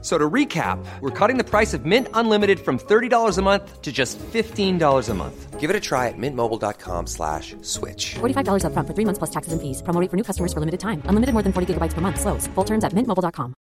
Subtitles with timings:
[0.00, 3.90] So to recap, we're cutting the price of Mint Unlimited from $30 a month to
[3.90, 5.58] just $15 a month.
[5.58, 8.14] Give it a try at mintmobile.com slash switch.
[8.20, 9.82] $45 upfront for three months plus taxes and fees.
[9.82, 11.02] Promo rate for new customers for limited time.
[11.06, 12.20] Unlimited more than 40 gigabytes per month.
[12.20, 12.46] Slows.
[12.54, 13.54] Full terms at mintmobile.com.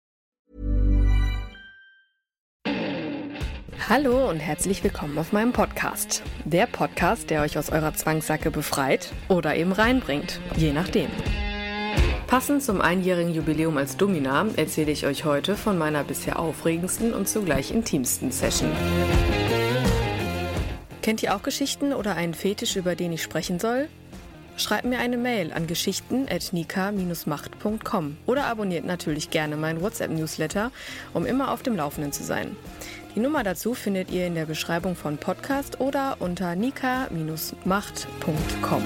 [3.87, 6.23] Hallo und herzlich willkommen auf meinem Podcast.
[6.43, 10.39] Der Podcast, der euch aus eurer Zwangssacke befreit oder eben reinbringt.
[10.57, 11.07] Je nachdem.
[12.27, 17.29] Passend zum einjährigen Jubiläum als Domina erzähle ich euch heute von meiner bisher aufregendsten und
[17.29, 18.71] zugleich intimsten Session.
[21.03, 23.89] Kennt ihr auch Geschichten oder einen Fetisch, über den ich sprechen soll?
[24.57, 30.71] Schreibt mir eine Mail an geschichten.nika-macht.com oder abonniert natürlich gerne meinen WhatsApp-Newsletter,
[31.13, 32.55] um immer auf dem Laufenden zu sein.
[33.15, 38.83] Die Nummer dazu findet ihr in der Beschreibung von Podcast oder unter nika-macht.com.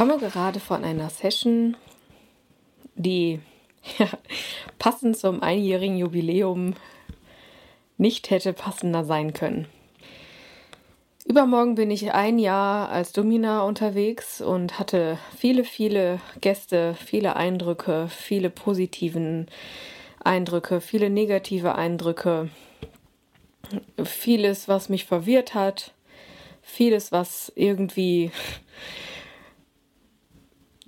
[0.00, 1.76] komme gerade von einer Session,
[2.94, 3.38] die
[3.98, 4.08] ja,
[4.78, 6.72] passend zum einjährigen Jubiläum
[7.98, 9.66] nicht hätte passender sein können.
[11.26, 18.08] Übermorgen bin ich ein Jahr als Domina unterwegs und hatte viele, viele Gäste, viele Eindrücke,
[18.08, 19.48] viele positiven
[20.24, 22.48] Eindrücke, viele negative Eindrücke,
[24.02, 25.92] vieles, was mich verwirrt hat,
[26.62, 28.32] vieles, was irgendwie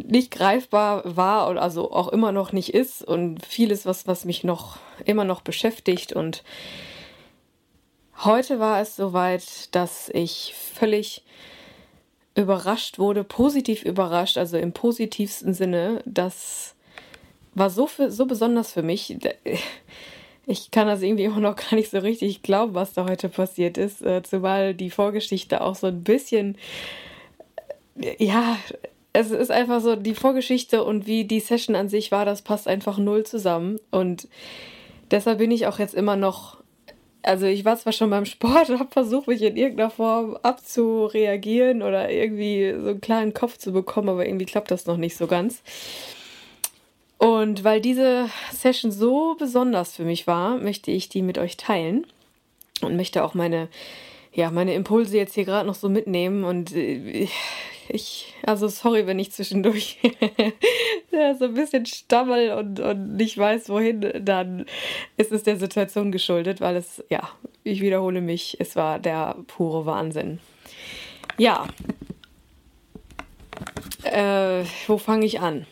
[0.06, 4.44] nicht greifbar war und also auch immer noch nicht ist und vieles, was, was mich
[4.44, 6.12] noch immer noch beschäftigt.
[6.12, 6.42] Und
[8.24, 11.22] heute war es soweit, dass ich völlig
[12.34, 16.02] überrascht wurde, positiv überrascht, also im positivsten Sinne.
[16.04, 16.74] Das
[17.54, 19.16] war so, für, so besonders für mich.
[20.46, 23.78] Ich kann das irgendwie immer noch gar nicht so richtig glauben, was da heute passiert
[23.78, 26.56] ist, äh, zumal die Vorgeschichte auch so ein bisschen,
[28.18, 28.56] ja,
[29.12, 32.66] es ist einfach so, die Vorgeschichte und wie die Session an sich war, das passt
[32.66, 33.78] einfach null zusammen.
[33.90, 34.26] Und
[35.10, 36.62] deshalb bin ich auch jetzt immer noch,
[37.22, 42.10] also ich war zwar schon beim Sport, habe versucht, mich in irgendeiner Form abzureagieren oder
[42.10, 45.62] irgendwie so einen kleinen Kopf zu bekommen, aber irgendwie klappt das noch nicht so ganz.
[47.18, 52.04] Und weil diese Session so besonders für mich war, möchte ich die mit euch teilen
[52.80, 53.68] und möchte auch meine,
[54.32, 57.28] ja, meine Impulse jetzt hier gerade noch so mitnehmen und äh,
[57.88, 59.98] ich, also sorry, wenn ich zwischendurch
[61.10, 64.66] ja, so ein bisschen stammel und, und nicht weiß, wohin, dann
[65.16, 67.28] ist es der Situation geschuldet, weil es, ja,
[67.64, 70.38] ich wiederhole mich, es war der pure Wahnsinn.
[71.38, 71.66] Ja,
[74.04, 75.66] äh, wo fange ich an?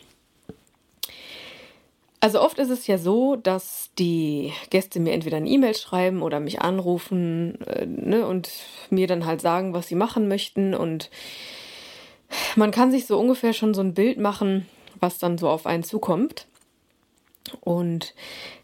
[2.23, 6.39] Also oft ist es ja so, dass die Gäste mir entweder eine E-Mail schreiben oder
[6.39, 8.51] mich anrufen äh, ne, und
[8.91, 11.09] mir dann halt sagen, was sie machen möchten und
[12.55, 14.67] man kann sich so ungefähr schon so ein Bild machen,
[14.99, 16.47] was dann so auf einen zukommt.
[17.59, 18.13] Und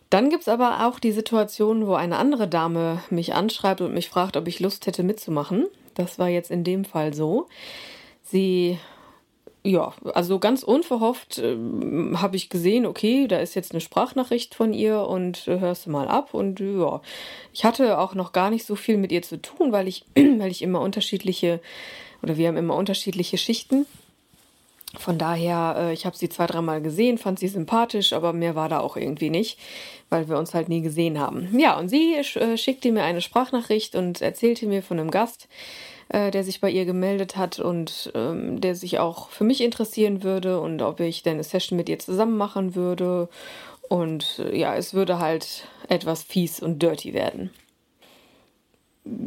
[0.10, 4.10] dann gibt es aber auch die Situation, wo eine andere Dame mich anschreibt und mich
[4.10, 5.68] fragt, ob ich Lust hätte mitzumachen.
[5.96, 7.48] Das war jetzt in dem Fall so.
[8.24, 8.78] Sie,
[9.64, 11.58] ja, also ganz unverhofft äh,
[12.16, 15.90] habe ich gesehen, okay, da ist jetzt eine Sprachnachricht von ihr und äh, hörst du
[15.90, 16.34] mal ab.
[16.34, 17.02] Und ja,
[17.52, 20.52] ich hatte auch noch gar nicht so viel mit ihr zu tun, weil ich, weil
[20.52, 21.60] ich immer unterschiedliche
[22.22, 23.86] oder wir haben immer unterschiedliche Schichten.
[24.96, 28.70] Von daher, äh, ich habe sie zwei, dreimal gesehen, fand sie sympathisch, aber mehr war
[28.70, 29.60] da auch irgendwie nicht,
[30.10, 31.58] weil wir uns halt nie gesehen haben.
[31.60, 35.50] Ja, und sie äh, schickte mir eine Sprachnachricht und erzählte mir von einem Gast,
[36.10, 40.24] äh, der sich bei ihr gemeldet hat und ähm, der sich auch für mich interessieren
[40.24, 43.28] würde und ob ich denn eine Session mit ihr zusammen machen würde.
[43.90, 47.52] Und äh, ja, es würde halt etwas fies und dirty werden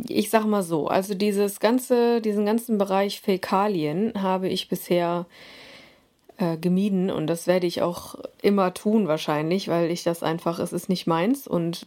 [0.09, 5.27] ich sag mal so, also dieses ganze, diesen ganzen Bereich Fäkalien habe ich bisher
[6.39, 10.73] äh, gemieden und das werde ich auch immer tun wahrscheinlich, weil ich das einfach, es
[10.73, 11.87] ist nicht meins und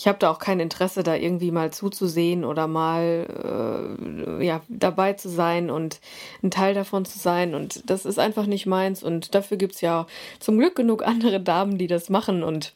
[0.00, 3.98] ich habe da auch kein Interesse, da irgendwie mal zuzusehen oder mal
[4.40, 6.00] äh, ja, dabei zu sein und
[6.42, 7.54] ein Teil davon zu sein.
[7.54, 9.02] Und das ist einfach nicht meins.
[9.02, 10.06] Und dafür gibt es ja
[10.38, 12.42] zum Glück genug andere Damen, die das machen.
[12.42, 12.72] Und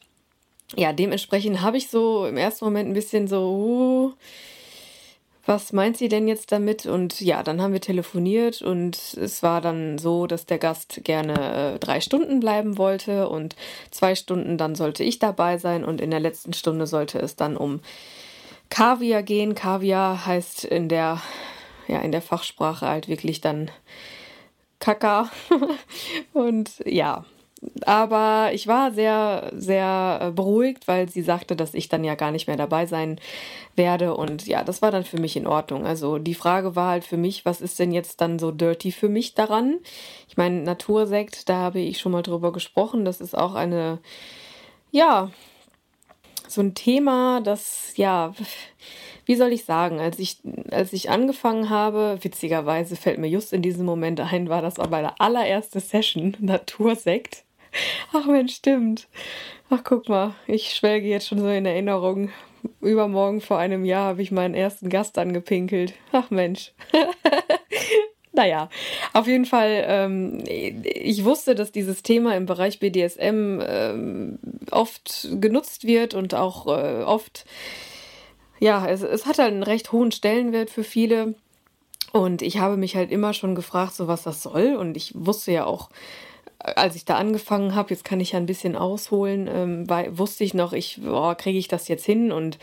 [0.77, 4.13] ja, dementsprechend habe ich so im ersten Moment ein bisschen so, uh,
[5.47, 6.87] was meint sie denn jetzt damit?
[6.87, 11.75] Und ja, dann haben wir telefoniert und es war dann so, dass der Gast gerne
[11.75, 13.55] äh, drei Stunden bleiben wollte und
[13.91, 17.57] zwei Stunden dann sollte ich dabei sein und in der letzten Stunde sollte es dann
[17.57, 17.81] um
[18.71, 19.55] Kaviar gehen.
[19.55, 21.21] Kaviar heißt in der,
[21.89, 23.71] ja, in der Fachsprache halt wirklich dann
[24.79, 25.31] Kaka.
[26.33, 27.25] und ja,
[27.87, 32.31] aber ich war sehr, sehr äh, beruhigt, weil sie sagte, dass ich dann ja gar
[32.31, 33.21] nicht mehr dabei sein
[33.77, 34.15] werde.
[34.15, 35.87] Und ja, das war dann für mich in Ordnung.
[35.87, 39.09] Also die Frage war halt für mich, was ist denn jetzt dann so dirty für
[39.09, 39.79] mich daran?
[40.29, 43.05] Ich meine, Natursekt, da habe ich schon mal drüber gesprochen.
[43.05, 43.99] Das ist auch eine,
[44.91, 45.31] ja,
[46.49, 48.35] so ein Thema, das, ja,
[49.27, 50.39] wie soll ich sagen, als ich,
[50.71, 54.91] als ich angefangen habe, witzigerweise fällt mir just in diesem Moment ein, war das aber
[54.91, 57.44] meine allererste Session, Natursekt.
[58.13, 59.09] Ach Mensch, stimmt.
[59.71, 62.31] Ach guck mal, ich schwelge jetzt schon so in Erinnerung.
[62.81, 65.95] Übermorgen vor einem Jahr habe ich meinen ersten Gast angepinkelt.
[66.13, 66.73] Ach Mensch.
[68.37, 68.69] Naja,
[69.13, 74.39] auf jeden Fall, ähm, ich wusste, dass dieses Thema im Bereich BDSM ähm,
[74.73, 77.45] oft genutzt wird und auch äh, oft,
[78.59, 81.37] ja, es, es hat halt einen recht hohen Stellenwert für viele.
[82.11, 84.75] Und ich habe mich halt immer schon gefragt, so was das soll.
[84.75, 85.89] Und ich wusste ja auch,
[86.65, 90.45] als ich da angefangen habe, jetzt kann ich ja ein bisschen ausholen, ähm, weil, wusste
[90.45, 91.01] ich noch, ich,
[91.39, 92.33] kriege ich das jetzt hin?
[92.33, 92.59] Und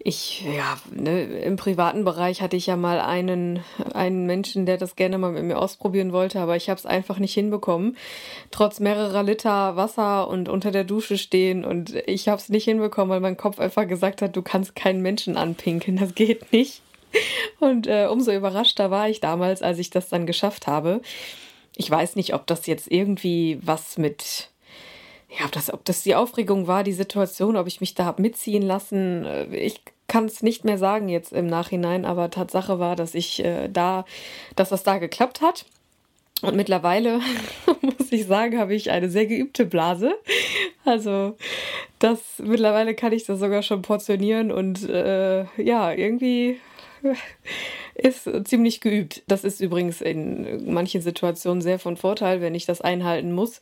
[0.00, 3.64] ich, ja, ne, im privaten Bereich hatte ich ja mal einen,
[3.94, 7.18] einen Menschen, der das gerne mal mit mir ausprobieren wollte, aber ich habe es einfach
[7.18, 7.96] nicht hinbekommen.
[8.50, 13.10] Trotz mehrerer Liter Wasser und unter der Dusche stehen und ich habe es nicht hinbekommen,
[13.10, 16.82] weil mein Kopf einfach gesagt hat, du kannst keinen Menschen anpinkeln, das geht nicht.
[17.58, 21.00] Und äh, umso überraschter war ich damals, als ich das dann geschafft habe.
[21.78, 24.50] Ich weiß nicht, ob das jetzt irgendwie was mit,
[25.30, 28.20] ja, ob das, ob das die Aufregung war, die Situation, ob ich mich da habe
[28.20, 29.24] mitziehen lassen.
[29.24, 33.44] Äh, ich kann es nicht mehr sagen jetzt im Nachhinein, aber Tatsache war, dass ich
[33.44, 34.04] äh, da,
[34.56, 35.64] dass das da geklappt hat.
[36.42, 37.20] Und mittlerweile,
[37.80, 40.14] muss ich sagen, habe ich eine sehr geübte Blase.
[40.84, 41.36] Also,
[42.00, 46.58] das mittlerweile kann ich das sogar schon portionieren und äh, ja, irgendwie
[47.98, 49.22] ist ziemlich geübt.
[49.26, 53.60] Das ist übrigens in manchen Situationen sehr von Vorteil, wenn ich das einhalten muss,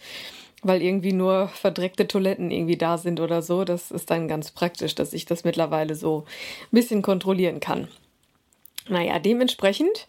[0.62, 3.64] weil irgendwie nur verdreckte Toiletten irgendwie da sind oder so.
[3.64, 6.24] Das ist dann ganz praktisch, dass ich das mittlerweile so
[6.64, 7.88] ein bisschen kontrollieren kann.
[8.88, 10.06] Naja, dementsprechend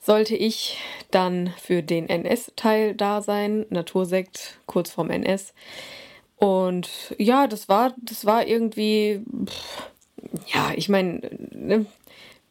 [0.00, 0.78] sollte ich
[1.10, 5.54] dann für den NS-Teil da sein, Natursekt, kurz vorm NS.
[6.36, 9.90] Und ja, das war, das war irgendwie, pff,
[10.52, 11.20] ja, ich meine,
[11.52, 11.86] ne,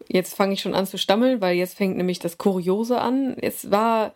[0.10, 3.36] Jetzt fange ich schon an zu stammeln, weil jetzt fängt nämlich das Kuriose an.
[3.42, 4.14] Es war,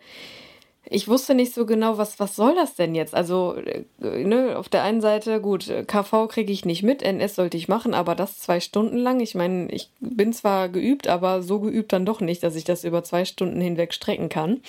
[0.84, 3.14] ich wusste nicht so genau, was, was soll das denn jetzt?
[3.14, 7.56] Also, äh, ne, auf der einen Seite, gut, KV kriege ich nicht mit, NS sollte
[7.56, 9.20] ich machen, aber das zwei Stunden lang.
[9.20, 12.84] Ich meine, ich bin zwar geübt, aber so geübt dann doch nicht, dass ich das
[12.84, 14.60] über zwei Stunden hinweg strecken kann.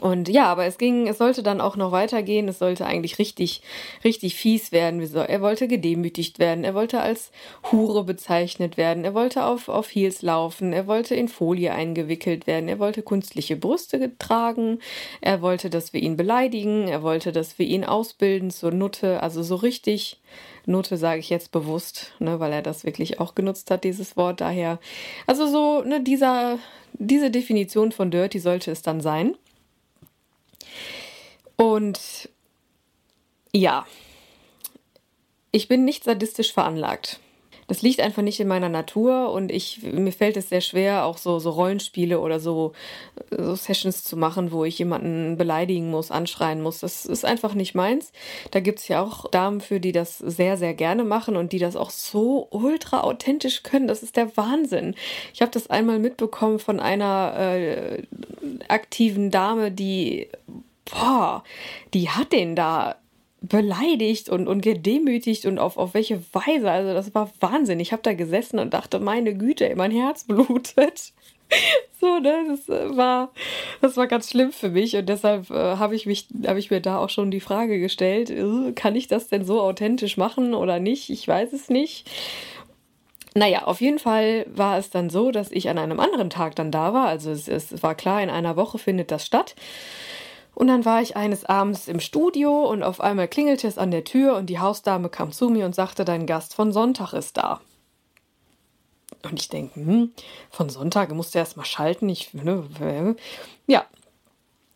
[0.00, 2.48] Und ja, aber es ging, es sollte dann auch noch weitergehen.
[2.48, 3.62] Es sollte eigentlich richtig,
[4.04, 5.00] richtig fies werden.
[5.14, 6.64] Er wollte gedemütigt werden.
[6.64, 7.30] Er wollte als
[7.70, 9.04] Hure bezeichnet werden.
[9.04, 10.72] Er wollte auf, auf Heels laufen.
[10.72, 12.68] Er wollte in Folie eingewickelt werden.
[12.68, 14.78] Er wollte künstliche Brüste tragen.
[15.20, 16.88] Er wollte, dass wir ihn beleidigen.
[16.88, 19.22] Er wollte, dass wir ihn ausbilden zur Nutte.
[19.22, 20.20] Also so richtig,
[20.68, 24.40] Nutte sage ich jetzt bewusst, ne, weil er das wirklich auch genutzt hat, dieses Wort.
[24.40, 24.78] Daher,
[25.26, 26.58] also so, ne, dieser,
[26.92, 29.34] diese Definition von Dirty sollte es dann sein.
[31.56, 32.28] Und
[33.52, 33.86] ja,
[35.50, 37.20] ich bin nicht sadistisch veranlagt.
[37.68, 41.18] Das liegt einfach nicht in meiner Natur und ich, mir fällt es sehr schwer, auch
[41.18, 42.72] so, so Rollenspiele oder so,
[43.30, 46.80] so Sessions zu machen, wo ich jemanden beleidigen muss, anschreien muss.
[46.80, 48.12] Das ist einfach nicht meins.
[48.50, 51.58] Da gibt es ja auch Damen für, die das sehr, sehr gerne machen und die
[51.58, 53.86] das auch so ultra authentisch können.
[53.86, 54.94] Das ist der Wahnsinn.
[55.34, 58.02] Ich habe das einmal mitbekommen von einer äh,
[58.68, 60.28] aktiven Dame, die
[60.90, 61.44] boah,
[61.92, 62.96] die hat den da
[63.40, 66.70] beleidigt und, und gedemütigt und auf, auf welche Weise.
[66.70, 67.80] Also das war Wahnsinn.
[67.80, 71.12] Ich habe da gesessen und dachte, meine Güte, mein Herz blutet.
[72.00, 73.32] so, ne, das äh, war,
[73.80, 76.06] das war ganz schlimm für mich und deshalb äh, habe ich
[76.46, 79.60] habe ich mir da auch schon die Frage gestellt, äh, kann ich das denn so
[79.60, 81.10] authentisch machen oder nicht?
[81.10, 82.10] Ich weiß es nicht.
[83.34, 86.72] Naja, auf jeden Fall war es dann so, dass ich an einem anderen Tag dann
[86.72, 87.06] da war.
[87.06, 89.54] Also es, es war klar, in einer Woche findet das statt.
[90.58, 94.02] Und dann war ich eines Abends im Studio und auf einmal klingelte es an der
[94.02, 97.60] Tür und die Hausdame kam zu mir und sagte, dein Gast von Sonntag ist da.
[99.22, 100.12] Und ich denke, hm,
[100.50, 102.08] von Sonntag musste erst mal schalten.
[102.08, 102.64] Ich, ne,
[103.68, 103.84] ja.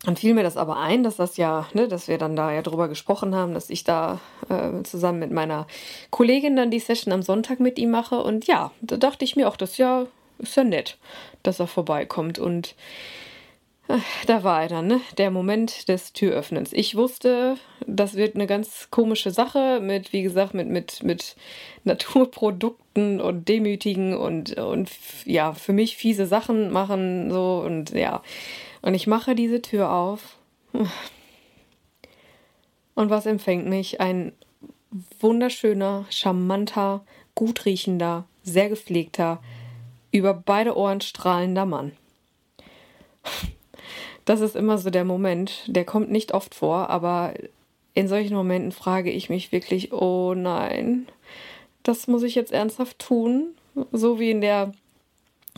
[0.05, 2.63] Dann fiel mir das aber ein, dass das ja, ne, dass wir dann da ja
[2.63, 5.67] drüber gesprochen haben, dass ich da äh, zusammen mit meiner
[6.11, 8.23] Kollegin dann die Session am Sonntag mit ihm mache.
[8.23, 10.07] Und ja, da dachte ich mir auch, das ist ja,
[10.39, 10.97] ist ja nett,
[11.43, 12.39] dass er vorbeikommt.
[12.39, 12.77] Und
[14.27, 15.01] da war er dann, ne?
[15.19, 16.73] Der Moment des Türöffnens.
[16.73, 17.57] Ich wusste,
[17.87, 21.37] das wird eine ganz komische Sache mit, wie gesagt, mit, mit, mit
[21.85, 24.91] Naturprodukten und Demütigen und, und
[25.25, 28.23] ja, für mich fiese Sachen machen, so und ja.
[28.83, 30.37] Und ich mache diese Tür auf.
[32.95, 34.03] Und was empfängt mich?
[34.03, 34.33] Ein
[35.19, 39.43] wunderschöner, charmanter, gut riechender, sehr gepflegter,
[40.11, 41.93] über beide Ohren strahlender Mann.
[44.25, 47.35] Das ist immer so der Moment, der kommt nicht oft vor, aber
[47.95, 51.09] in solchen Momenten frage ich mich wirklich, oh nein,
[51.83, 53.49] das muss ich jetzt ernsthaft tun,
[53.91, 54.73] so wie in der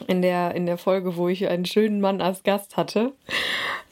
[0.08, 3.12] in der in der Folge, wo ich einen schönen Mann als Gast hatte.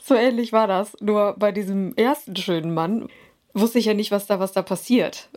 [0.02, 3.08] So ähnlich war das, nur bei diesem ersten schönen Mann
[3.54, 5.28] wusste ich ja nicht, was da was da passiert.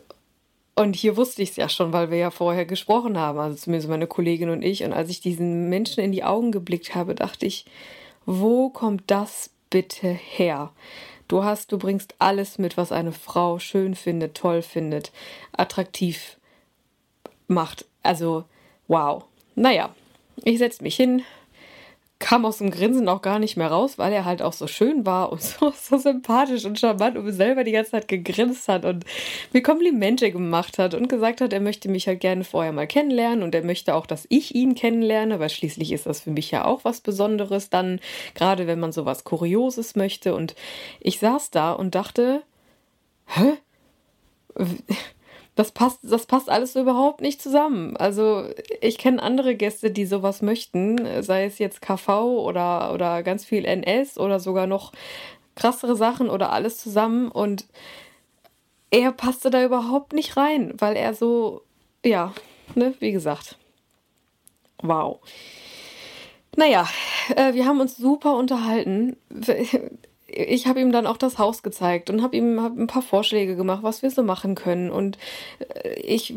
[0.74, 3.88] Und hier wusste ich es ja schon, weil wir ja vorher gesprochen haben, also zumindest
[3.88, 4.84] meine Kollegin und ich.
[4.84, 7.64] Und als ich diesen Menschen in die Augen geblickt habe, dachte ich,
[8.26, 10.72] wo kommt das bitte her?
[11.28, 15.10] Du hast, du bringst alles mit, was eine Frau schön findet, toll findet,
[15.52, 16.36] attraktiv
[17.48, 17.84] macht.
[18.02, 18.44] Also,
[18.86, 19.24] wow.
[19.54, 19.94] Naja,
[20.44, 21.22] ich setze mich hin,
[22.18, 25.04] kam aus dem Grinsen auch gar nicht mehr raus, weil er halt auch so schön
[25.04, 29.04] war und so, so sympathisch und charmant und selber die ganze Zeit gegrinst hat und
[29.52, 33.42] mir Komplimente gemacht hat und gesagt hat, er möchte mich halt gerne vorher mal kennenlernen
[33.42, 36.64] und er möchte auch, dass ich ihn kennenlerne, weil schließlich ist das für mich ja
[36.64, 38.00] auch was Besonderes dann,
[38.34, 40.34] gerade wenn man sowas Kurioses möchte.
[40.34, 40.54] Und
[41.00, 42.42] ich saß da und dachte,
[43.26, 43.58] hä?
[45.56, 47.96] Das passt, das passt alles so überhaupt nicht zusammen.
[47.96, 48.44] Also
[48.80, 52.08] ich kenne andere Gäste, die sowas möchten, sei es jetzt KV
[52.44, 54.92] oder, oder ganz viel NS oder sogar noch
[55.56, 57.64] krassere Sachen oder alles zusammen und
[58.90, 61.62] er passte da überhaupt nicht rein, weil er so,
[62.04, 62.34] ja,
[62.74, 63.56] ne, wie gesagt.
[64.82, 65.20] Wow.
[66.54, 66.86] Naja,
[67.34, 69.16] äh, wir haben uns super unterhalten
[70.26, 73.56] ich habe ihm dann auch das Haus gezeigt und habe ihm hab ein paar Vorschläge
[73.56, 74.90] gemacht, was wir so machen können.
[74.90, 75.18] Und
[75.84, 76.34] äh, ich,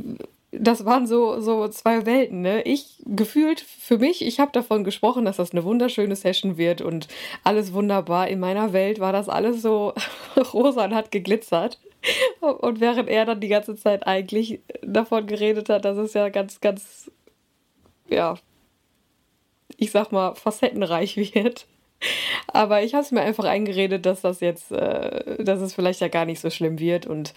[0.51, 2.41] das waren so, so zwei Welten.
[2.41, 2.61] Ne?
[2.63, 7.07] Ich gefühlt für mich, ich habe davon gesprochen, dass das eine wunderschöne Session wird und
[7.43, 8.27] alles wunderbar.
[8.27, 9.93] In meiner Welt war das alles so
[10.53, 11.79] rosa und hat geglitzert.
[12.39, 16.61] Und während er dann die ganze Zeit eigentlich davon geredet hat, dass es ja ganz,
[16.61, 17.11] ganz,
[18.07, 18.35] ja,
[19.77, 21.67] ich sag mal, facettenreich wird.
[22.47, 26.07] Aber ich habe es mir einfach eingeredet, dass das jetzt, äh, dass es vielleicht ja
[26.07, 27.05] gar nicht so schlimm wird.
[27.05, 27.33] Und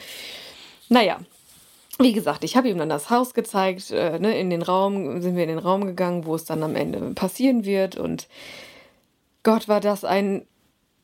[0.88, 1.20] naja,
[1.98, 5.36] wie gesagt, ich habe ihm dann das Haus gezeigt, äh, ne, in den Raum, sind
[5.36, 7.96] wir in den Raum gegangen, wo es dann am Ende passieren wird.
[7.96, 8.28] Und
[9.42, 10.46] Gott, war das ein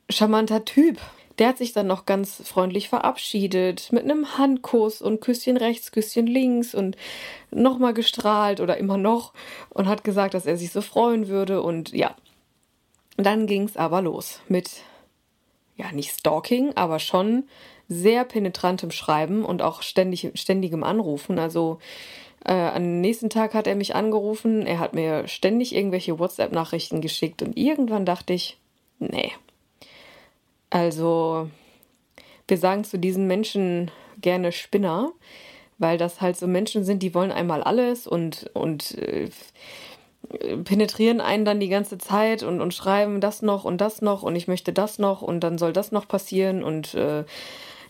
[0.08, 0.98] charmanter Typ.
[1.38, 6.26] Der hat sich dann noch ganz freundlich verabschiedet mit einem Handkuss und Küsschen rechts, Küsschen
[6.26, 6.96] links und
[7.52, 9.34] nochmal gestrahlt oder immer noch
[9.70, 11.62] und hat gesagt, dass er sich so freuen würde.
[11.62, 12.16] Und ja,
[13.26, 14.70] dann ging es aber los mit,
[15.76, 17.44] ja, nicht Stalking, aber schon
[17.88, 21.38] sehr penetrantem Schreiben und auch ständig, ständigem Anrufen.
[21.38, 21.78] Also
[22.44, 27.42] äh, am nächsten Tag hat er mich angerufen, er hat mir ständig irgendwelche WhatsApp-Nachrichten geschickt
[27.42, 28.58] und irgendwann dachte ich,
[28.98, 29.32] nee.
[30.70, 31.48] Also,
[32.46, 35.12] wir sagen zu diesen Menschen gerne Spinner,
[35.78, 39.30] weil das halt so Menschen sind, die wollen einmal alles und, und äh,
[40.64, 44.36] penetrieren einen dann die ganze Zeit und, und schreiben das noch und das noch und
[44.36, 46.62] ich möchte das noch und dann soll das noch passieren.
[46.62, 47.24] Und äh,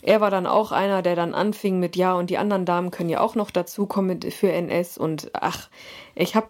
[0.01, 3.09] er war dann auch einer, der dann anfing mit ja und die anderen Damen können
[3.09, 5.69] ja auch noch dazukommen für NS und ach,
[6.15, 6.47] ich habe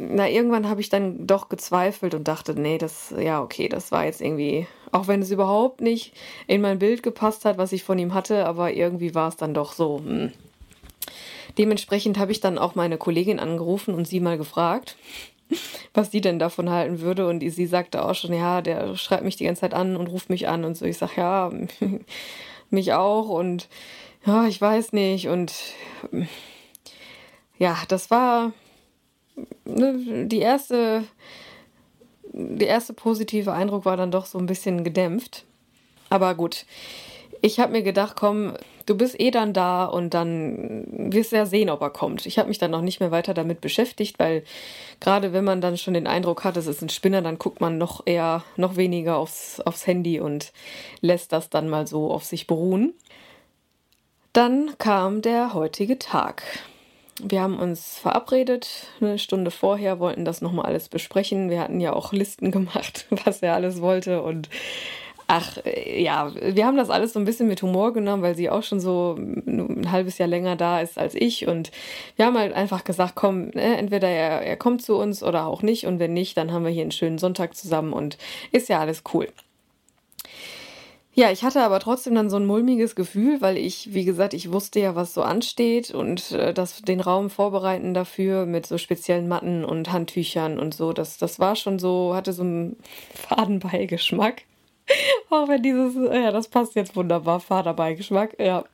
[0.00, 4.04] na irgendwann habe ich dann doch gezweifelt und dachte, nee, das ja okay, das war
[4.04, 6.14] jetzt irgendwie auch wenn es überhaupt nicht
[6.46, 9.54] in mein Bild gepasst hat, was ich von ihm hatte, aber irgendwie war es dann
[9.54, 10.32] doch so hm,
[11.58, 14.96] Dementsprechend habe ich dann auch meine Kollegin angerufen und sie mal gefragt,
[15.92, 17.26] was sie denn davon halten würde.
[17.26, 20.30] Und sie sagte auch schon, ja, der schreibt mich die ganze Zeit an und ruft
[20.30, 20.84] mich an und so.
[20.84, 21.50] Ich sage, ja,
[22.70, 23.68] mich auch und
[24.24, 25.28] ja, ich weiß nicht.
[25.28, 25.52] Und
[27.58, 28.52] ja, das war
[29.64, 31.04] ne, die erste,
[32.32, 35.44] der erste positive Eindruck war dann doch so ein bisschen gedämpft.
[36.10, 36.66] Aber gut,
[37.42, 38.54] ich habe mir gedacht, komm,
[38.88, 42.26] du bist eh dann da und dann wirst du ja sehen, ob er kommt.
[42.26, 44.44] Ich habe mich dann noch nicht mehr weiter damit beschäftigt, weil
[45.00, 47.78] gerade wenn man dann schon den Eindruck hat, es ist ein Spinner, dann guckt man
[47.78, 50.52] noch eher, noch weniger aufs, aufs Handy und
[51.00, 52.94] lässt das dann mal so auf sich beruhen.
[54.32, 56.42] Dann kam der heutige Tag.
[57.20, 61.50] Wir haben uns verabredet, eine Stunde vorher, wollten das nochmal alles besprechen.
[61.50, 64.48] Wir hatten ja auch Listen gemacht, was er alles wollte und
[65.30, 68.48] Ach, äh, ja, wir haben das alles so ein bisschen mit Humor genommen, weil sie
[68.48, 71.46] auch schon so ein halbes Jahr länger da ist als ich.
[71.46, 71.70] Und
[72.16, 75.62] wir haben halt einfach gesagt, komm, ne, entweder er, er kommt zu uns oder auch
[75.62, 75.86] nicht.
[75.86, 78.16] Und wenn nicht, dann haben wir hier einen schönen Sonntag zusammen und
[78.52, 79.28] ist ja alles cool.
[81.12, 84.52] Ja, ich hatte aber trotzdem dann so ein mulmiges Gefühl, weil ich, wie gesagt, ich
[84.52, 89.28] wusste ja, was so ansteht und äh, das, den Raum vorbereiten dafür mit so speziellen
[89.28, 90.92] Matten und Handtüchern und so.
[90.92, 92.76] Das, das war schon so, hatte so einen
[93.14, 94.44] Fadenbeigeschmack.
[95.30, 98.64] Auch wenn dieses, ja, das passt jetzt wunderbar, Fadenbeigeschmack, ja.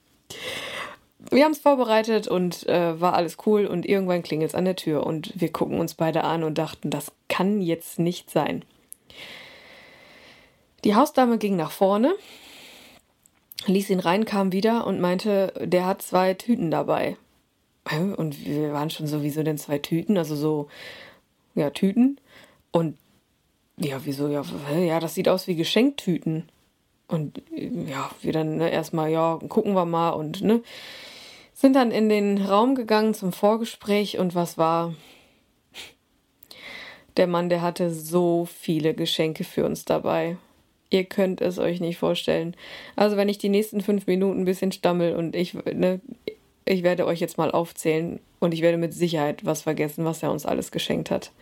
[1.31, 4.77] Wir haben es vorbereitet und äh, war alles cool und irgendwann klingelt es an der
[4.77, 8.65] Tür und wir gucken uns beide an und dachten, das kann jetzt nicht sein.
[10.85, 12.15] Die Hausdame ging nach vorne,
[13.67, 17.17] ließ ihn rein, kam wieder und meinte, der hat zwei Tüten dabei.
[18.17, 20.69] Und wir waren schon sowieso denn zwei Tüten, also so,
[21.55, 22.19] ja, Tüten.
[22.71, 22.99] Und
[23.77, 24.43] ja, wieso, ja,
[24.79, 26.49] ja, das sieht aus wie Geschenktüten.
[27.07, 30.63] Und ja, wir dann ne, erstmal, ja, gucken wir mal und ne,
[31.53, 34.95] sind dann in den Raum gegangen zum Vorgespräch und was war?
[37.17, 40.37] Der Mann, der hatte so viele Geschenke für uns dabei.
[40.91, 42.57] Ihr könnt es euch nicht vorstellen.
[42.97, 46.01] Also wenn ich die nächsten fünf Minuten ein bisschen stammel und ich, ne,
[46.65, 50.33] ich werde euch jetzt mal aufzählen und ich werde mit Sicherheit was vergessen, was er
[50.33, 51.33] uns alles geschenkt hat.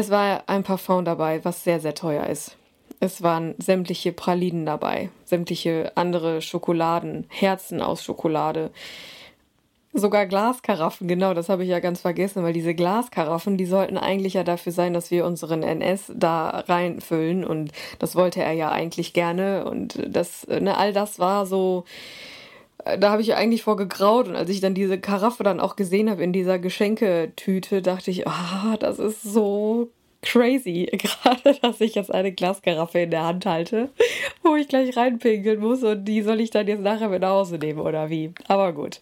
[0.00, 2.56] Es war ein Parfum dabei, was sehr, sehr teuer ist.
[3.00, 8.70] Es waren sämtliche Pralinen dabei, sämtliche andere Schokoladen, Herzen aus Schokolade,
[9.92, 14.34] Sogar Glaskaraffen, genau, das habe ich ja ganz vergessen, weil diese Glaskaraffen, die sollten eigentlich
[14.34, 17.44] ja dafür sein, dass wir unseren NS da reinfüllen.
[17.44, 19.64] Und das wollte er ja eigentlich gerne.
[19.64, 21.84] Und das, ne, all das war so,
[22.98, 26.10] da habe ich eigentlich vor gegraut und als ich dann diese Karaffe dann auch gesehen
[26.10, 29.90] habe in dieser Geschenketüte, dachte ich, ah, das ist so
[30.22, 33.90] crazy, gerade dass ich jetzt eine Glaskaraffe in der Hand halte,
[34.42, 37.58] wo ich gleich reinpinkeln muss und die soll ich dann jetzt nachher mit nach Hause
[37.58, 38.32] nehmen oder wie.
[38.48, 39.00] Aber gut.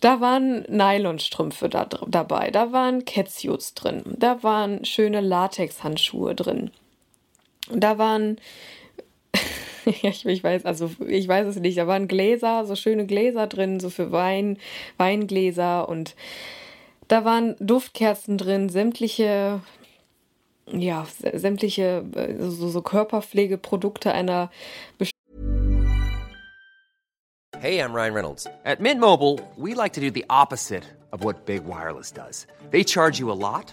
[0.00, 6.72] Da waren Nylonstrümpfe da, dabei, da waren Catsuits drin, da waren schöne Latexhandschuhe drin.
[7.70, 8.38] Da waren
[10.02, 13.80] ich, ich, weiß, also ich weiß es nicht, da waren Gläser, so schöne Gläser drin,
[13.80, 14.58] so für Wein,
[14.96, 16.14] Weingläser und
[17.08, 19.60] da waren Duftkerzen drin, sämtliche,
[20.66, 24.50] ja, sämtliche äh, so, so Körperpflegeprodukte einer
[27.58, 28.48] Hey, I'm Ryan Reynolds.
[28.64, 32.46] At Mint Mobile, we like to do the opposite of what Big Wireless does.
[32.72, 33.72] They charge you a lot,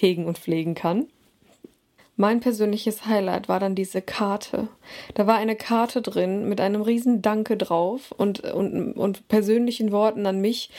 [0.00, 1.06] hegen und pflegen kann.
[2.16, 4.68] Mein persönliches Highlight war dann diese Karte.
[5.14, 10.26] Da war eine Karte drin mit einem riesen Danke drauf und, und, und persönlichen Worten
[10.26, 10.70] an mich.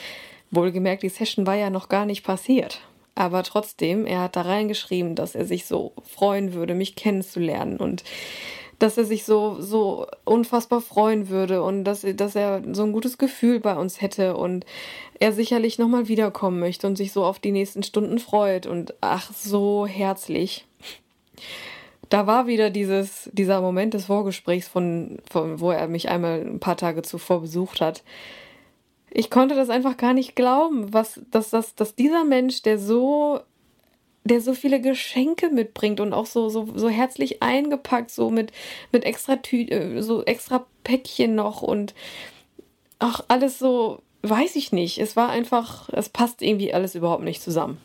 [0.52, 2.82] Wohlgemerkt, die Session war ja noch gar nicht passiert.
[3.14, 8.04] Aber trotzdem, er hat da reingeschrieben, dass er sich so freuen würde, mich kennenzulernen und
[8.82, 13.16] dass er sich so, so unfassbar freuen würde und dass, dass er so ein gutes
[13.16, 14.66] Gefühl bei uns hätte und
[15.20, 19.32] er sicherlich nochmal wiederkommen möchte und sich so auf die nächsten Stunden freut und ach,
[19.32, 20.66] so herzlich.
[22.08, 26.58] Da war wieder dieses, dieser Moment des Vorgesprächs, von, von, wo er mich einmal ein
[26.58, 28.02] paar Tage zuvor besucht hat.
[29.10, 33.42] Ich konnte das einfach gar nicht glauben, was, dass, dass, dass dieser Mensch, der so
[34.24, 38.52] der so viele Geschenke mitbringt und auch so, so, so herzlich eingepackt, so mit,
[38.92, 41.94] mit extra Tü äh, so extra Päckchen noch und
[42.98, 44.98] ach, alles so, weiß ich nicht.
[44.98, 47.78] Es war einfach, es passt irgendwie alles überhaupt nicht zusammen.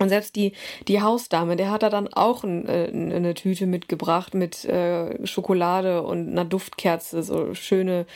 [0.00, 0.52] Und selbst die,
[0.88, 6.02] die Hausdame, der hat da dann auch ein, äh, eine Tüte mitgebracht mit äh, Schokolade
[6.02, 8.06] und einer Duftkerze, so schöne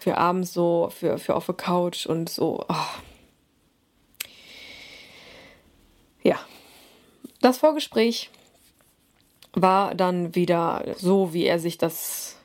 [0.00, 2.64] für abends so, für, für auf der Couch und so.
[2.68, 2.74] Oh.
[6.24, 6.40] Ja,
[7.40, 8.30] das Vorgespräch
[9.52, 12.36] war dann wieder so, wie er sich das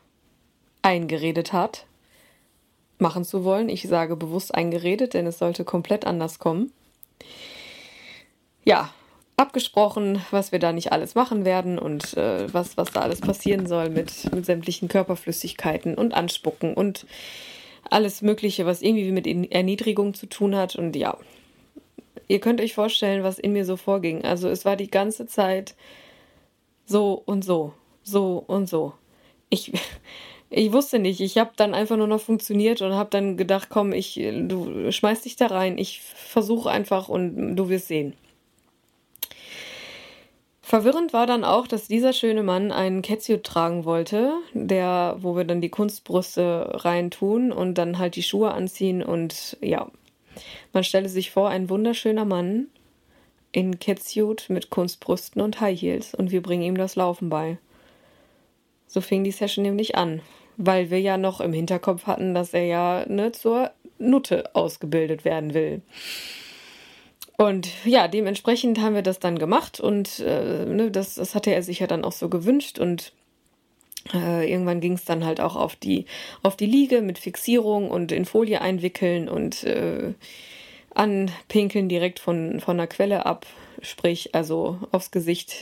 [0.82, 1.86] eingeredet hat,
[3.00, 3.70] machen zu wollen.
[3.70, 6.72] Ich sage bewusst eingeredet, denn es sollte komplett anders kommen.
[8.64, 8.94] Ja,
[9.36, 13.68] abgesprochen, was wir da nicht alles machen werden und äh, was, was da alles passieren
[13.68, 17.06] soll mit, mit sämtlichen Körperflüssigkeiten und Anspucken und
[17.90, 20.76] alles Mögliche, was irgendwie mit Erniedrigung zu tun hat.
[20.76, 21.18] Und ja,
[22.28, 24.24] ihr könnt euch vorstellen, was in mir so vorging.
[24.24, 25.76] Also es war die ganze Zeit
[26.86, 28.94] so und so, so und so.
[29.50, 29.72] Ich,
[30.50, 31.22] ich wusste nicht.
[31.22, 35.22] Ich habe dann einfach nur noch funktioniert und habe dann gedacht, komm, ich, du schmeiß
[35.22, 35.78] dich da rein.
[35.78, 38.14] Ich versuche einfach und du wirst sehen.
[40.66, 45.44] Verwirrend war dann auch, dass dieser schöne Mann einen Catsuit tragen wollte, der, wo wir
[45.44, 49.92] dann die Kunstbrüste reintun und dann halt die Schuhe anziehen und ja,
[50.72, 52.68] man stelle sich vor, ein wunderschöner Mann
[53.52, 57.58] in Catsuit mit Kunstbrüsten und High Heels und wir bringen ihm das Laufen bei.
[58.88, 60.22] So fing die Session nämlich an,
[60.58, 65.54] weil wir ja noch im Hinterkopf hatten, dass er ja ne, zur Nutte ausgebildet werden
[65.54, 65.82] will.
[67.38, 71.64] Und ja, dementsprechend haben wir das dann gemacht und äh, ne, das, das hatte er
[71.64, 73.14] sich ja dann auch so gewünscht und
[74.14, 76.06] äh, irgendwann ging es dann halt auch auf die,
[76.42, 80.14] auf die Liege mit Fixierung und in Folie einwickeln und äh,
[80.94, 83.46] anpinkeln direkt von, von der Quelle ab,
[83.82, 85.56] sprich also aufs Gesicht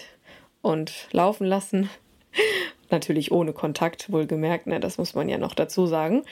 [0.62, 1.89] und laufen lassen.
[2.89, 6.23] Natürlich ohne Kontakt, wohlgemerkt, ne, das muss man ja noch dazu sagen.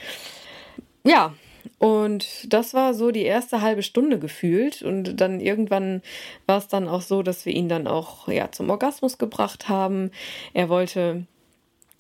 [1.06, 1.34] Ja,
[1.78, 4.82] und das war so die erste halbe Stunde gefühlt.
[4.82, 6.02] Und dann irgendwann
[6.46, 10.12] war es dann auch so, dass wir ihn dann auch ja, zum Orgasmus gebracht haben.
[10.54, 11.26] Er wollte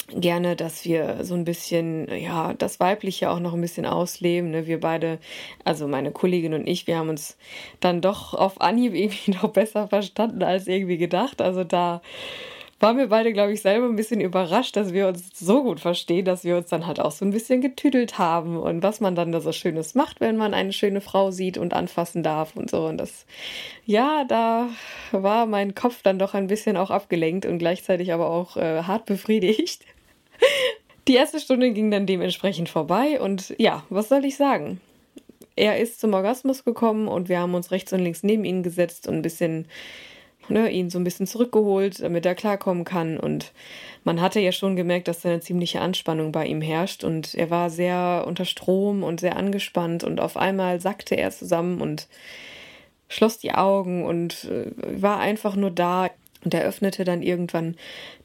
[0.10, 4.52] gerne, dass wir so ein bisschen, ja, das Weibliche auch noch ein bisschen ausleben.
[4.52, 4.68] Ne?
[4.68, 5.20] Wir beide,
[5.64, 7.38] also meine Kollegin und ich, wir haben uns
[7.80, 11.42] dann doch auf Anhieb irgendwie noch besser verstanden als irgendwie gedacht.
[11.42, 12.02] Also da
[12.80, 16.26] waren wir beide, glaube ich, selber ein bisschen überrascht, dass wir uns so gut verstehen,
[16.26, 19.32] dass wir uns dann halt auch so ein bisschen getüdelt haben und was man dann
[19.32, 22.86] da so Schönes macht, wenn man eine schöne Frau sieht und anfassen darf und so.
[22.86, 23.26] Und das,
[23.86, 24.70] ja, da
[25.12, 29.06] war mein Kopf dann doch ein bisschen auch abgelenkt und gleichzeitig aber auch äh, hart
[29.06, 29.84] befriedigt.
[31.08, 34.80] Die erste Stunde ging dann dementsprechend vorbei und ja, was soll ich sagen?
[35.56, 39.08] Er ist zum Orgasmus gekommen und wir haben uns rechts und links neben ihn gesetzt
[39.08, 39.66] und ein bisschen
[40.50, 43.18] ne, ihn so ein bisschen zurückgeholt, damit er klarkommen kann.
[43.18, 43.52] Und
[44.04, 47.04] man hatte ja schon gemerkt, dass da eine ziemliche Anspannung bei ihm herrscht.
[47.04, 50.04] Und er war sehr unter Strom und sehr angespannt.
[50.04, 52.08] Und auf einmal sackte er zusammen und
[53.08, 54.72] schloss die Augen und äh,
[55.02, 56.10] war einfach nur da.
[56.44, 57.76] Und er öffnete dann irgendwann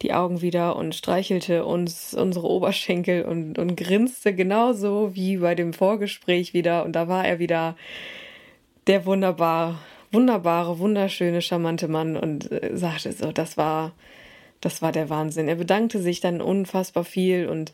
[0.03, 5.73] die Augen wieder und streichelte uns unsere Oberschenkel und, und grinste genauso wie bei dem
[5.73, 6.85] Vorgespräch wieder.
[6.85, 7.77] Und da war er wieder
[8.87, 9.81] der wunderbar
[10.15, 13.93] wunderbare, wunderschöne, charmante Mann und äh, sagte so, das war,
[14.61, 15.49] das war der Wahnsinn.
[15.49, 17.73] Er bedankte sich dann unfassbar viel und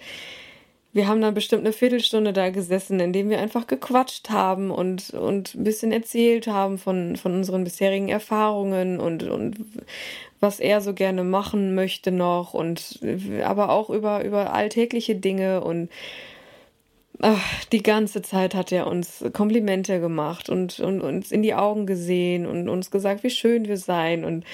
[0.92, 5.54] wir haben dann bestimmt eine Viertelstunde da gesessen, indem wir einfach gequatscht haben und, und
[5.54, 9.54] ein bisschen erzählt haben von, von unseren bisherigen Erfahrungen und, und
[10.40, 13.00] was er so gerne machen möchte noch und
[13.44, 15.90] aber auch über, über alltägliche Dinge und
[17.20, 21.86] ach, die ganze Zeit hat er uns Komplimente gemacht und, und uns in die Augen
[21.86, 24.24] gesehen und uns gesagt, wie schön wir seien.
[24.24, 24.44] Und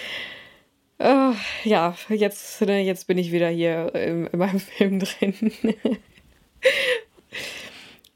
[0.99, 1.33] äh,
[1.65, 5.53] ja, jetzt, ne, jetzt bin ich wieder hier in, in meinem Film drin.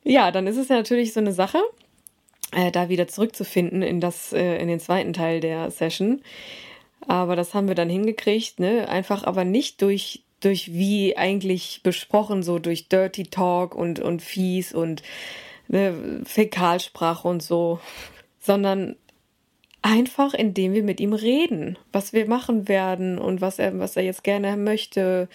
[0.03, 1.59] ja, dann ist es ja natürlich so eine Sache,
[2.53, 6.23] äh, da wieder zurückzufinden in das, äh, in den zweiten Teil der Session.
[7.07, 8.89] Aber das haben wir dann hingekriegt, ne?
[8.89, 14.73] Einfach aber nicht durch durch wie eigentlich besprochen, so durch Dirty Talk und, und fies
[14.73, 15.03] und
[15.69, 17.79] ne, Fäkalsprache und so,
[18.41, 18.97] sondern
[19.83, 24.03] einfach indem wir mit ihm reden, was wir machen werden und was er, was er
[24.03, 25.29] jetzt gerne möchte.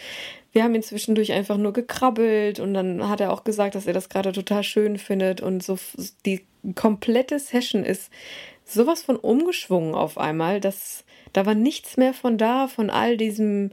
[0.51, 3.93] Wir haben ihn zwischendurch einfach nur gekrabbelt und dann hat er auch gesagt, dass er
[3.93, 5.77] das gerade total schön findet und so
[6.25, 8.11] die komplette Session ist
[8.63, 13.71] sowas von umgeschwungen auf einmal, dass da war nichts mehr von da, von all diesem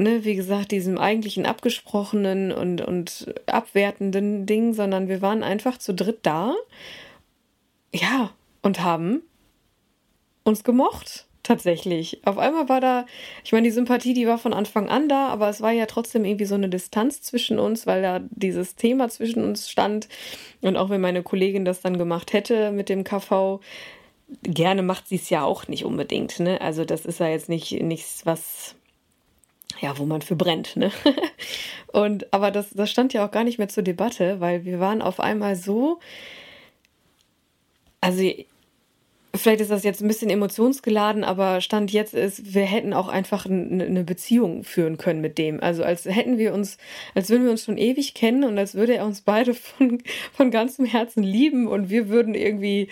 [0.00, 5.94] ne, wie gesagt, diesem eigentlichen abgesprochenen und, und abwertenden Ding, sondern wir waren einfach zu
[5.94, 6.54] dritt da.
[7.94, 8.30] Ja,
[8.62, 9.22] und haben
[10.44, 11.26] uns gemocht.
[11.42, 12.20] Tatsächlich.
[12.26, 13.06] Auf einmal war da,
[13.44, 16.26] ich meine, die Sympathie, die war von Anfang an da, aber es war ja trotzdem
[16.26, 20.08] irgendwie so eine Distanz zwischen uns, weil da dieses Thema zwischen uns stand.
[20.60, 23.60] Und auch wenn meine Kollegin das dann gemacht hätte mit dem KV,
[24.42, 26.40] gerne macht sie es ja auch nicht unbedingt.
[26.40, 26.60] Ne?
[26.60, 28.74] Also das ist ja jetzt nicht nichts, was
[29.80, 30.90] ja, wo man für brennt, ne?
[31.92, 35.00] Und aber das, das stand ja auch gar nicht mehr zur Debatte, weil wir waren
[35.00, 36.00] auf einmal so,
[38.00, 38.22] also
[39.34, 43.46] vielleicht ist das jetzt ein bisschen emotionsgeladen, aber Stand jetzt ist, wir hätten auch einfach
[43.46, 45.60] eine Beziehung führen können mit dem.
[45.60, 46.78] Also als hätten wir uns,
[47.14, 50.50] als würden wir uns schon ewig kennen und als würde er uns beide von, von
[50.50, 52.88] ganzem Herzen lieben und wir würden irgendwie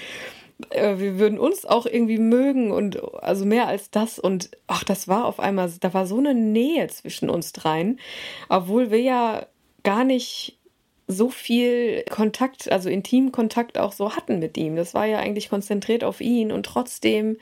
[0.71, 4.19] äh, wir würden uns auch irgendwie mögen und also mehr als das.
[4.19, 7.99] Und ach, das war auf einmal, da war so eine Nähe zwischen uns dreien,
[8.49, 9.47] obwohl wir ja
[9.83, 10.59] gar nicht
[11.07, 14.77] so viel Kontakt, also Intimkontakt auch so hatten mit ihm.
[14.77, 17.39] Das war ja eigentlich konzentriert auf ihn und trotzdem,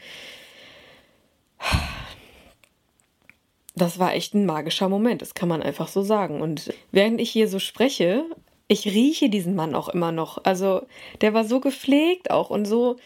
[3.75, 6.41] das war echt ein magischer Moment, das kann man einfach so sagen.
[6.43, 8.25] Und während ich hier so spreche,
[8.69, 10.45] ich rieche diesen Mann auch immer noch.
[10.45, 10.83] Also
[11.21, 12.97] der war so gepflegt auch und so,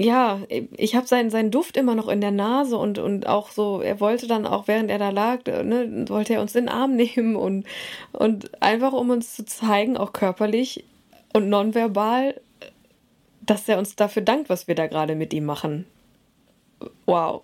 [0.00, 0.40] ja,
[0.76, 3.98] ich habe seinen, seinen Duft immer noch in der Nase und, und auch so, er
[3.98, 7.34] wollte dann auch, während er da lag, ne, wollte er uns in den Arm nehmen
[7.34, 7.66] und,
[8.12, 10.84] und einfach um uns zu zeigen, auch körperlich
[11.32, 12.40] und nonverbal,
[13.40, 15.86] dass er uns dafür dankt, was wir da gerade mit ihm machen.
[17.06, 17.42] Wow.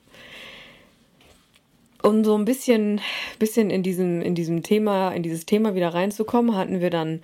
[2.05, 3.01] Um so ein bisschen,
[3.39, 7.23] bisschen in diesem, in diesem Thema, in dieses Thema wieder reinzukommen, hatten wir dann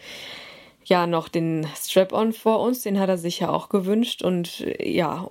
[0.84, 5.28] ja noch den Strap-on vor uns, den hat er sich ja auch gewünscht und ja,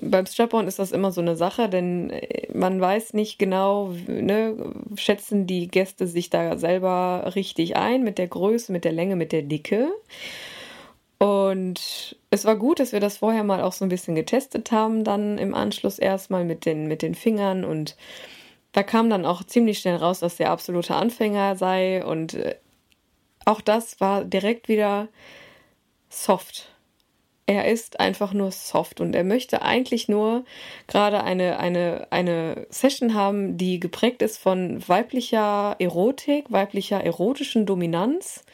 [0.00, 4.56] beim Strap-on ist das immer so eine Sache, denn äh, man weiß nicht genau, ne,
[4.96, 9.32] schätzen die Gäste sich da selber richtig ein mit der Größe, mit der Länge, mit
[9.32, 9.88] der Dicke.
[11.18, 15.02] Und es war gut, dass wir das vorher mal auch so ein bisschen getestet haben,
[15.02, 17.96] dann im Anschluss erstmal mit den, mit den Fingern und
[18.72, 22.56] da kam dann auch ziemlich schnell raus, dass der absolute Anfänger sei und äh,
[23.44, 25.08] auch das war direkt wieder
[26.08, 26.68] soft.
[27.46, 30.44] Er ist einfach nur soft und er möchte eigentlich nur
[30.86, 38.44] gerade eine, eine, eine Session haben, die geprägt ist von weiblicher Erotik, weiblicher erotischen Dominanz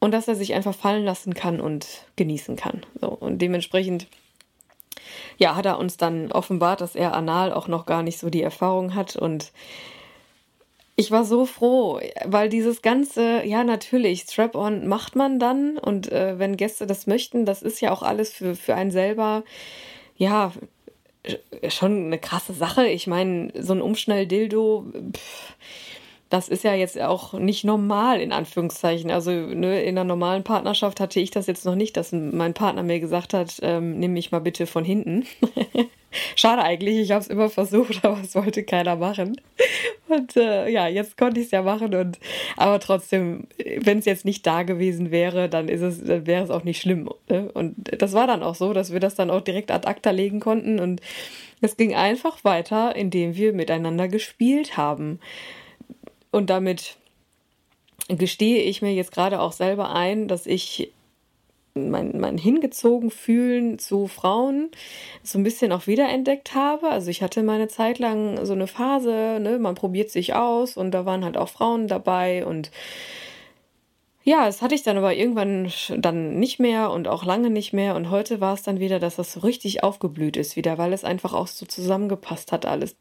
[0.00, 2.84] und dass er sich einfach fallen lassen kann und genießen kann.
[3.00, 4.08] So, und dementsprechend
[5.36, 8.42] ja, hat er uns dann offenbart, dass er anal auch noch gar nicht so die
[8.42, 9.52] Erfahrung hat und
[10.96, 16.40] ich war so froh, weil dieses ganze, ja natürlich, Strap-on macht man dann und äh,
[16.40, 19.44] wenn Gäste das möchten, das ist ja auch alles für, für einen selber,
[20.16, 20.52] ja,
[21.68, 22.86] schon eine krasse Sache.
[22.88, 25.54] Ich meine, so ein Umschnell-Dildo, pff,
[26.30, 29.10] das ist ja jetzt auch nicht normal, in Anführungszeichen.
[29.10, 32.82] Also ne, in einer normalen Partnerschaft hatte ich das jetzt noch nicht, dass mein Partner
[32.82, 35.24] mir gesagt hat, ähm, nimm mich mal bitte von hinten.
[36.36, 39.40] Schade eigentlich, ich habe es immer versucht, aber es wollte keiner machen.
[40.08, 41.94] Und äh, ja, jetzt konnte ich es ja machen.
[41.94, 42.18] Und
[42.56, 43.46] aber trotzdem,
[43.78, 47.10] wenn es jetzt nicht da gewesen wäre, dann dann wäre es auch nicht schlimm.
[47.28, 47.50] Ne?
[47.52, 50.40] Und das war dann auch so, dass wir das dann auch direkt ad acta legen
[50.40, 50.78] konnten.
[50.78, 51.00] Und
[51.60, 55.20] es ging einfach weiter, indem wir miteinander gespielt haben.
[56.30, 56.96] Und damit
[58.08, 60.92] gestehe ich mir jetzt gerade auch selber ein, dass ich
[61.74, 64.70] mein, mein hingezogen fühlen zu Frauen
[65.22, 66.88] so ein bisschen auch wiederentdeckt habe.
[66.90, 70.90] Also ich hatte meine Zeit lang so eine Phase, ne, man probiert sich aus und
[70.92, 72.70] da waren halt auch Frauen dabei und
[74.24, 77.94] ja, das hatte ich dann aber irgendwann dann nicht mehr und auch lange nicht mehr.
[77.94, 81.02] Und heute war es dann wieder, dass das so richtig aufgeblüht ist wieder, weil es
[81.02, 82.94] einfach auch so zusammengepasst hat alles.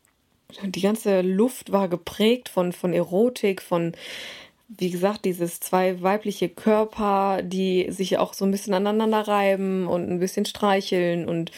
[0.63, 3.93] Die ganze Luft war geprägt von, von Erotik, von,
[4.69, 10.09] wie gesagt, dieses zwei weibliche Körper, die sich auch so ein bisschen aneinander reiben und
[10.09, 11.51] ein bisschen streicheln und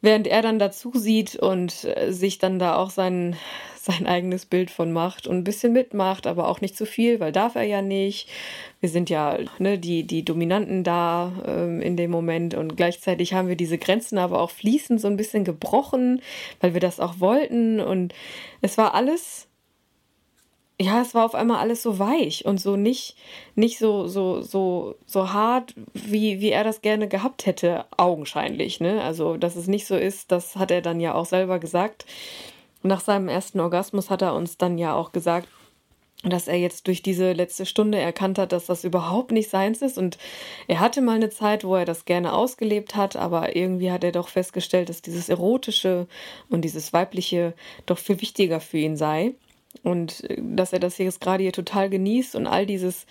[0.00, 3.36] während er dann dazu sieht und äh, sich dann da auch sein,
[3.80, 7.32] sein eigenes Bild von macht und ein bisschen mitmacht, aber auch nicht zu viel, weil
[7.32, 8.28] darf er ja nicht.
[8.80, 13.48] Wir sind ja ne, die, die Dominanten da ähm, in dem Moment und gleichzeitig haben
[13.48, 16.22] wir diese Grenzen aber auch fließend so ein bisschen gebrochen,
[16.60, 18.14] weil wir das auch wollten und
[18.60, 19.49] es war alles
[20.80, 23.14] ja, es war auf einmal alles so weich und so nicht,
[23.54, 28.80] nicht so, so, so, so hart, wie, wie er das gerne gehabt hätte, augenscheinlich.
[28.80, 29.02] Ne?
[29.02, 32.06] Also, dass es nicht so ist, das hat er dann ja auch selber gesagt.
[32.82, 35.48] Nach seinem ersten Orgasmus hat er uns dann ja auch gesagt,
[36.22, 39.98] dass er jetzt durch diese letzte Stunde erkannt hat, dass das überhaupt nicht seins ist.
[39.98, 40.16] Und
[40.66, 44.12] er hatte mal eine Zeit, wo er das gerne ausgelebt hat, aber irgendwie hat er
[44.12, 46.06] doch festgestellt, dass dieses Erotische
[46.48, 47.52] und dieses Weibliche
[47.84, 49.34] doch viel wichtiger für ihn sei.
[49.82, 53.06] Und äh, dass er das jetzt gerade hier total genießt und all dieses,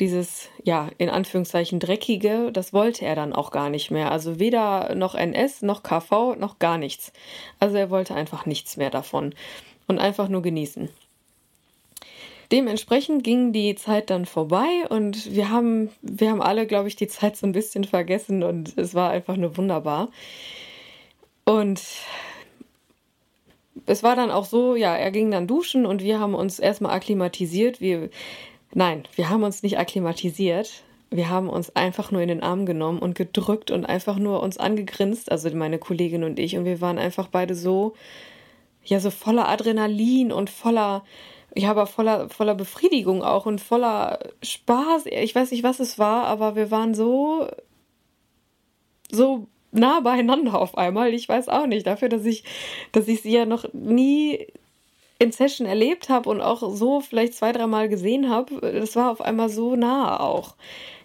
[0.00, 4.10] dieses, ja, in Anführungszeichen dreckige, das wollte er dann auch gar nicht mehr.
[4.10, 7.12] Also weder noch NS, noch KV, noch gar nichts.
[7.58, 9.34] Also er wollte einfach nichts mehr davon
[9.86, 10.88] und einfach nur genießen.
[12.50, 17.08] Dementsprechend ging die Zeit dann vorbei und wir haben, wir haben alle, glaube ich, die
[17.08, 20.10] Zeit so ein bisschen vergessen und es war einfach nur wunderbar.
[21.44, 21.80] Und
[23.86, 26.92] es war dann auch so, ja, er ging dann duschen und wir haben uns erstmal
[26.92, 27.80] akklimatisiert.
[27.80, 28.10] Wir,
[28.74, 30.82] nein, wir haben uns nicht akklimatisiert.
[31.10, 34.56] Wir haben uns einfach nur in den Arm genommen und gedrückt und einfach nur uns
[34.56, 36.56] angegrinst, also meine Kollegin und ich.
[36.56, 37.94] Und wir waren einfach beide so,
[38.84, 41.04] ja, so voller Adrenalin und voller,
[41.54, 45.06] ja, aber voller, voller Befriedigung auch und voller Spaß.
[45.06, 47.46] Ich weiß nicht, was es war, aber wir waren so,
[49.10, 51.12] so nah beieinander auf einmal.
[51.14, 52.44] Ich weiß auch nicht, dafür, dass ich,
[52.92, 54.46] dass ich sie ja noch nie
[55.22, 59.20] in Session erlebt habe und auch so vielleicht zwei, dreimal gesehen habe, das war auf
[59.20, 60.56] einmal so nah auch.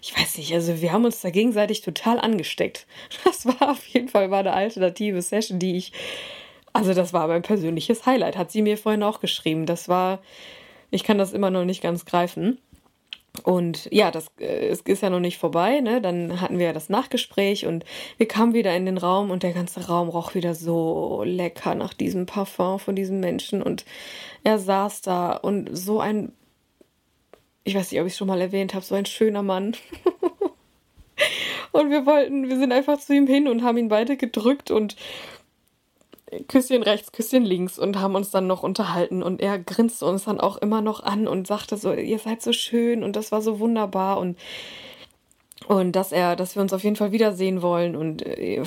[0.02, 2.86] Ich weiß nicht, also wir haben uns da gegenseitig total angesteckt.
[3.24, 5.92] Das war auf jeden Fall mal eine alternative Session, die ich,
[6.72, 9.66] also das war mein persönliches Highlight, hat sie mir vorhin auch geschrieben.
[9.66, 10.18] Das war,
[10.90, 12.58] ich kann das immer noch nicht ganz greifen.
[13.44, 16.00] Und ja, das äh, es ist ja noch nicht vorbei, ne?
[16.00, 17.84] Dann hatten wir das Nachgespräch und
[18.16, 21.94] wir kamen wieder in den Raum und der ganze Raum roch wieder so lecker nach
[21.94, 23.84] diesem Parfum von diesem Menschen und
[24.44, 26.32] er saß da und so ein
[27.68, 29.76] ich weiß nicht, ob ich es schon mal erwähnt habe, so ein schöner Mann.
[31.72, 34.96] und wir wollten, wir sind einfach zu ihm hin und haben ihn beide gedrückt und
[36.48, 40.40] Küsschen rechts, Küsschen links und haben uns dann noch unterhalten und er grinste uns dann
[40.40, 43.60] auch immer noch an und sagte so, ihr seid so schön und das war so
[43.60, 44.38] wunderbar und
[45.66, 48.62] und dass er, dass wir uns auf jeden Fall wiedersehen wollen und äh,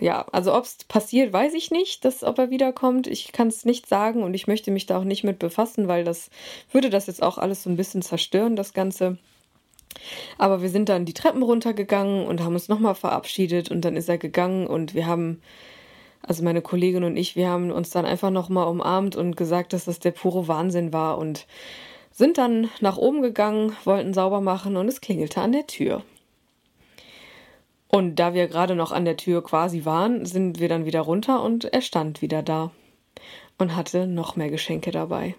[0.00, 3.06] ja, also ob es passiert, weiß ich nicht, dass ob er wiederkommt.
[3.08, 6.04] Ich kann es nicht sagen und ich möchte mich da auch nicht mit befassen, weil
[6.04, 6.30] das
[6.70, 9.18] würde das jetzt auch alles so ein bisschen zerstören, das Ganze.
[10.38, 14.08] Aber wir sind dann die Treppen runtergegangen und haben uns nochmal verabschiedet und dann ist
[14.08, 15.42] er gegangen und wir haben
[16.22, 19.86] also meine Kollegin und ich, wir haben uns dann einfach nochmal umarmt und gesagt, dass
[19.86, 21.46] das der pure Wahnsinn war und
[22.12, 26.02] sind dann nach oben gegangen, wollten sauber machen und es klingelte an der Tür.
[27.88, 31.42] Und da wir gerade noch an der Tür quasi waren, sind wir dann wieder runter
[31.42, 32.70] und er stand wieder da
[33.56, 35.34] und hatte noch mehr Geschenke dabei.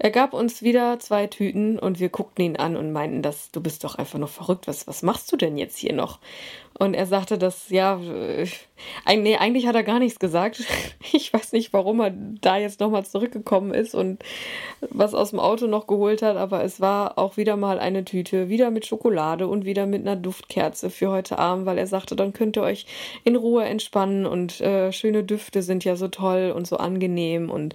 [0.00, 3.60] Er gab uns wieder zwei Tüten und wir guckten ihn an und meinten, dass du
[3.60, 4.68] bist doch einfach nur verrückt.
[4.68, 6.20] Was, was machst du denn jetzt hier noch?
[6.78, 10.64] Und er sagte, dass, ja, nee, eigentlich hat er gar nichts gesagt.
[11.12, 14.22] Ich weiß nicht, warum er da jetzt nochmal zurückgekommen ist und
[14.90, 18.48] was aus dem Auto noch geholt hat, aber es war auch wieder mal eine Tüte,
[18.48, 22.34] wieder mit Schokolade und wieder mit einer Duftkerze für heute Abend, weil er sagte, dann
[22.34, 22.86] könnt ihr euch
[23.24, 27.74] in Ruhe entspannen und äh, schöne Düfte sind ja so toll und so angenehm und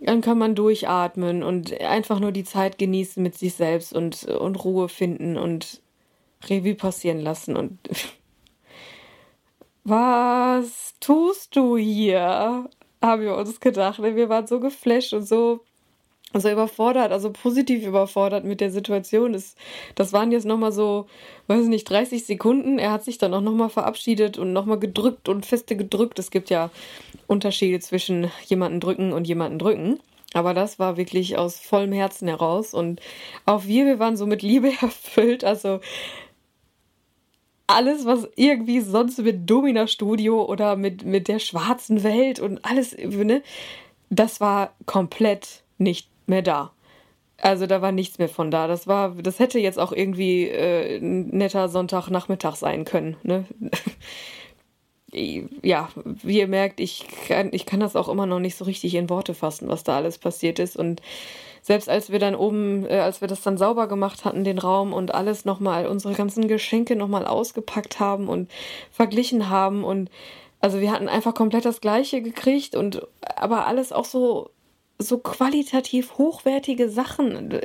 [0.00, 4.64] dann kann man durchatmen und einfach nur die Zeit genießen mit sich selbst und, und
[4.64, 5.80] Ruhe finden und
[6.46, 7.56] Revue passieren lassen.
[7.56, 7.78] Und
[9.84, 12.68] was tust du hier?
[13.00, 14.02] Haben wir uns gedacht.
[14.02, 15.60] Wir waren so geflasht und so,
[16.34, 19.32] so überfordert, also positiv überfordert mit der Situation.
[19.32, 19.54] Das,
[19.94, 21.06] das waren jetzt nochmal so,
[21.46, 22.78] weiß ich nicht, 30 Sekunden.
[22.78, 26.18] Er hat sich dann auch nochmal verabschiedet und nochmal gedrückt und feste gedrückt.
[26.18, 26.70] Es gibt ja
[27.26, 30.00] Unterschiede zwischen jemanden drücken und jemanden drücken.
[30.34, 32.74] Aber das war wirklich aus vollem Herzen heraus.
[32.74, 33.00] Und
[33.46, 35.44] auch wir, wir waren so mit Liebe erfüllt.
[35.44, 35.80] Also
[37.68, 42.96] alles, was irgendwie sonst mit Domina Studio oder mit, mit der schwarzen Welt und alles,
[42.96, 43.42] ne,
[44.10, 46.72] das war komplett nicht mehr da.
[47.40, 48.66] Also da war nichts mehr von da.
[48.66, 53.16] Das war, das hätte jetzt auch irgendwie äh, ein netter Sonntagnachmittag sein können.
[53.22, 53.44] Ne?
[55.62, 55.88] ja,
[56.22, 59.10] wie ihr merkt, ich kann, ich kann das auch immer noch nicht so richtig in
[59.10, 60.76] Worte fassen, was da alles passiert ist.
[60.76, 61.02] Und
[61.62, 64.92] selbst als wir dann oben, äh, als wir das dann sauber gemacht hatten, den Raum
[64.92, 68.50] und alles nochmal, unsere ganzen Geschenke nochmal ausgepackt haben und
[68.90, 70.10] verglichen haben und
[70.60, 74.50] also wir hatten einfach komplett das Gleiche gekriegt und aber alles auch so,
[74.98, 77.60] so qualitativ hochwertige Sachen.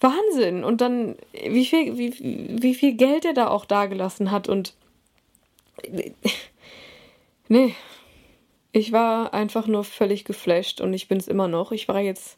[0.00, 0.62] Wahnsinn!
[0.62, 2.14] Und dann, wie viel, wie,
[2.62, 4.74] wie viel Geld er da auch dagelassen hat und
[7.48, 7.74] Nee.
[8.72, 11.72] Ich war einfach nur völlig geflasht und ich bin es immer noch.
[11.72, 12.37] Ich war jetzt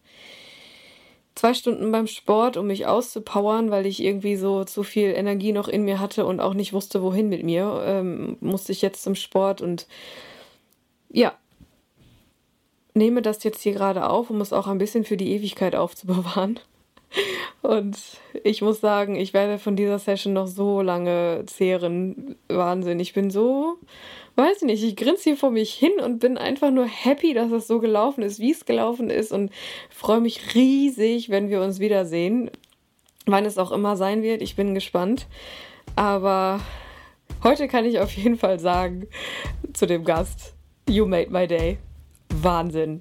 [1.40, 5.68] zwei Stunden beim Sport, um mich auszupowern, weil ich irgendwie so zu viel Energie noch
[5.68, 7.82] in mir hatte und auch nicht wusste, wohin mit mir.
[7.86, 9.86] Ähm, musste ich jetzt zum Sport und
[11.08, 11.32] ja,
[12.92, 16.60] nehme das jetzt hier gerade auf, um es auch ein bisschen für die Ewigkeit aufzubewahren.
[17.62, 17.98] Und
[18.44, 22.36] ich muss sagen, ich werde von dieser Session noch so lange zehren.
[22.48, 23.00] Wahnsinn.
[23.00, 23.78] Ich bin so,
[24.36, 27.50] weiß ich nicht, ich grinse hier vor mich hin und bin einfach nur happy, dass
[27.52, 29.50] es so gelaufen ist, wie es gelaufen ist und
[29.90, 32.50] freue mich riesig, wenn wir uns wiedersehen.
[33.26, 35.26] Wann es auch immer sein wird, ich bin gespannt.
[35.96, 36.60] Aber
[37.44, 39.06] heute kann ich auf jeden Fall sagen
[39.72, 40.54] zu dem Gast,
[40.88, 41.78] You made my day.
[42.42, 43.00] Wahnsinn.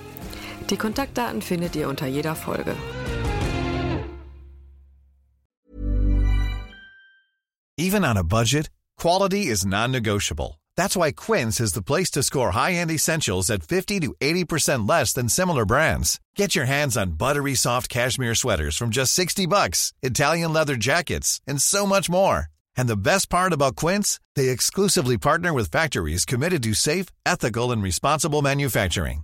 [0.69, 2.75] Die Kontaktdaten findet ihr unter jeder Folge.
[7.77, 10.59] Even on a budget, quality is non-negotiable.
[10.77, 15.13] That's why Quince is the place to score high-end essentials at 50 to 80% less
[15.13, 16.19] than similar brands.
[16.35, 21.41] Get your hands on buttery soft cashmere sweaters from just 60 bucks, Italian leather jackets,
[21.47, 22.47] and so much more.
[22.77, 27.71] And the best part about Quince, they exclusively partner with factories committed to safe, ethical,
[27.71, 29.23] and responsible manufacturing.